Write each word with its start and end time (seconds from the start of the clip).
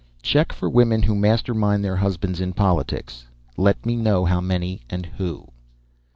"__"Check 0.19 0.51
for 0.51 0.67
women 0.67 1.03
who 1.03 1.13
mastermind 1.13 1.83
their 1.85 1.97
husbands 1.97 2.41
in 2.41 2.53
politics. 2.53 3.27
Let 3.55 3.85
me 3.85 3.95
know 3.95 4.25
how 4.25 4.41
many 4.41 4.81
and 4.89 5.05
who." 5.05 5.49